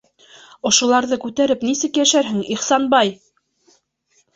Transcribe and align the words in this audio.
Ошоларҙы 0.69 1.21
күтәреп, 1.27 1.63
нисек 1.69 2.03
йәшәрһең, 2.03 2.43
Ихсанбай?! 2.59 3.17